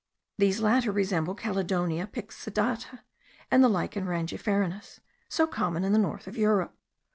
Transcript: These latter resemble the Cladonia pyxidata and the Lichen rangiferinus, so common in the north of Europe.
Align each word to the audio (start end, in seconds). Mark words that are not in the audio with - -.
These 0.39 0.61
latter 0.61 0.91
resemble 0.91 1.35
the 1.35 1.43
Cladonia 1.43 2.07
pyxidata 2.07 3.01
and 3.51 3.63
the 3.63 3.69
Lichen 3.69 4.05
rangiferinus, 4.07 4.99
so 5.29 5.45
common 5.45 5.83
in 5.83 5.93
the 5.93 5.99
north 5.99 6.25
of 6.25 6.35
Europe. 6.35 6.75